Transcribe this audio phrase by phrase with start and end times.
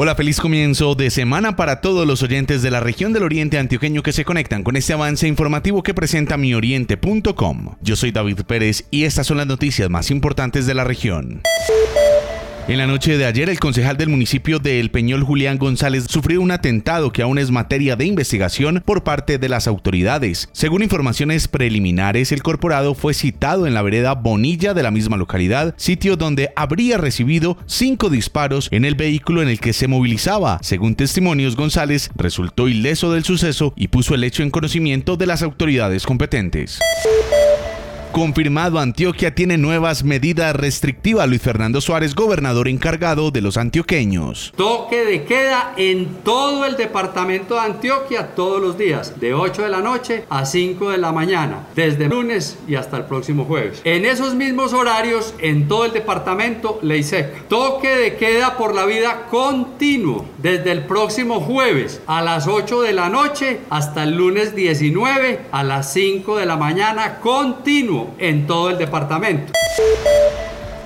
[0.00, 4.00] Hola, feliz comienzo de semana para todos los oyentes de la región del Oriente Antioqueño
[4.04, 7.74] que se conectan con este avance informativo que presenta mioriente.com.
[7.80, 11.42] Yo soy David Pérez y estas son las noticias más importantes de la región.
[12.68, 16.42] En la noche de ayer, el concejal del municipio de El Peñol, Julián González, sufrió
[16.42, 20.50] un atentado que aún es materia de investigación por parte de las autoridades.
[20.52, 25.72] Según informaciones preliminares, el corporado fue citado en la vereda Bonilla de la misma localidad,
[25.78, 30.58] sitio donde habría recibido cinco disparos en el vehículo en el que se movilizaba.
[30.60, 35.42] Según testimonios, González resultó ileso del suceso y puso el hecho en conocimiento de las
[35.42, 36.80] autoridades competentes.
[38.12, 41.28] Confirmado, Antioquia tiene nuevas medidas restrictivas.
[41.28, 44.52] Luis Fernando Suárez, gobernador encargado de los antioqueños.
[44.56, 49.68] Toque de queda en todo el departamento de Antioquia todos los días, de 8 de
[49.68, 53.82] la noche a 5 de la mañana, desde lunes y hasta el próximo jueves.
[53.84, 57.38] En esos mismos horarios, en todo el departamento, ley seca.
[57.48, 62.92] Toque de queda por la vida continuo, desde el próximo jueves a las 8 de
[62.94, 68.70] la noche hasta el lunes 19 a las 5 de la mañana continuo en todo
[68.70, 69.52] el departamento.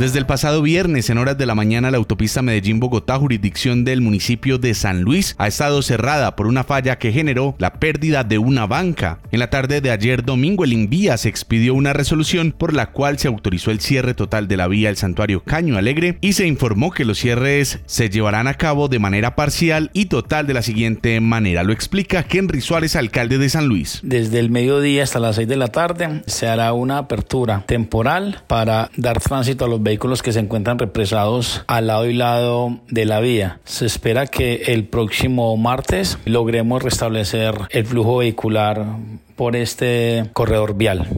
[0.00, 4.56] Desde el pasado viernes en horas de la mañana la autopista Medellín-Bogotá, jurisdicción del municipio
[4.56, 8.66] de San Luis, ha estado cerrada por una falla que generó la pérdida de una
[8.66, 9.18] banca.
[9.30, 13.18] En la tarde de ayer domingo el Invía se expidió una resolución por la cual
[13.18, 16.92] se autorizó el cierre total de la vía El Santuario Caño Alegre y se informó
[16.92, 21.20] que los cierres se llevarán a cabo de manera parcial y total de la siguiente
[21.20, 21.62] manera.
[21.62, 24.00] Lo explica Henry Suárez, alcalde de San Luis.
[24.02, 28.90] Desde el mediodía hasta las 6 de la tarde se hará una apertura temporal para
[28.96, 33.06] dar tránsito a los vehículos vehículos que se encuentran represados al lado y lado de
[33.06, 33.58] la vía.
[33.64, 38.86] Se espera que el próximo martes logremos restablecer el flujo vehicular
[39.34, 41.08] por este corredor vial.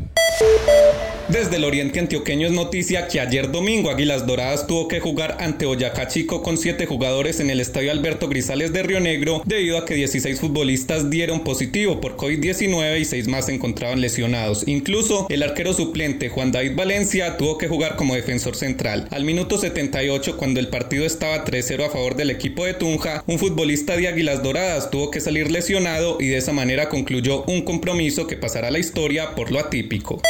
[1.32, 5.64] Desde el oriente antioqueño es noticia que ayer domingo Águilas Doradas tuvo que jugar ante
[5.64, 9.86] Boyacá Chico con siete jugadores en el estadio Alberto Grisales de Río Negro debido a
[9.86, 14.68] que 16 futbolistas dieron positivo por COVID-19 y seis más se encontraban lesionados.
[14.68, 19.08] Incluso el arquero suplente Juan David Valencia tuvo que jugar como defensor central.
[19.10, 23.38] Al minuto 78 cuando el partido estaba 3-0 a favor del equipo de Tunja, un
[23.38, 28.26] futbolista de Águilas Doradas tuvo que salir lesionado y de esa manera concluyó un compromiso
[28.26, 30.20] que pasará a la historia por lo atípico.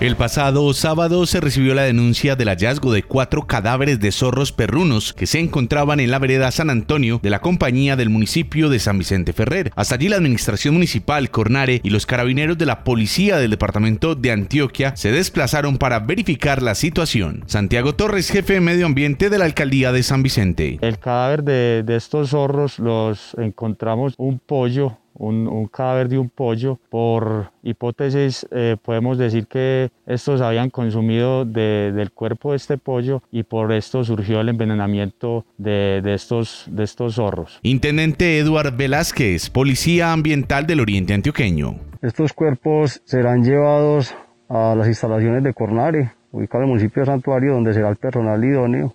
[0.00, 5.12] El pasado sábado se recibió la denuncia del hallazgo de cuatro cadáveres de zorros perrunos
[5.12, 8.96] que se encontraban en la vereda San Antonio de la compañía del municipio de San
[8.96, 9.72] Vicente Ferrer.
[9.76, 14.32] Hasta allí la administración municipal, Cornare y los carabineros de la policía del departamento de
[14.32, 17.44] Antioquia se desplazaron para verificar la situación.
[17.44, 20.78] Santiago Torres, jefe de medio ambiente de la alcaldía de San Vicente.
[20.80, 26.78] El cadáver de, de estos zorros los encontramos un pollo un, cadáver de un pollo.
[26.88, 33.42] Por hipótesis eh, podemos decir que estos habían consumido del cuerpo de este pollo y
[33.42, 37.60] por esto surgió el envenenamiento de, estos, de estos zorros.
[37.62, 41.76] Intendente Eduard Velázquez, Policía Ambiental del Oriente Antioqueño.
[42.02, 44.14] Estos cuerpos serán llevados
[44.48, 48.42] a las instalaciones de Cornare, ubicado en el municipio de Santuario, donde será el personal
[48.42, 48.94] idóneo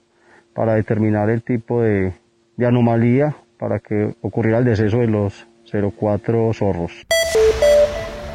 [0.54, 2.14] para determinar el tipo de,
[2.58, 6.92] de anomalía para que ocurriera el deceso de los 04 zorros.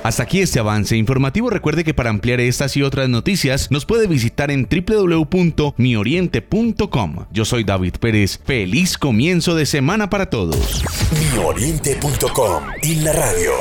[0.03, 1.51] Hasta aquí este avance informativo.
[1.51, 7.27] Recuerde que para ampliar estas y otras noticias nos puede visitar en www.mioriente.com.
[7.31, 8.41] Yo soy David Pérez.
[8.45, 10.83] Feliz comienzo de semana para todos.
[11.35, 13.53] Mioriente.com y la radio.